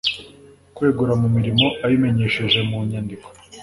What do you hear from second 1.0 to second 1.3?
ku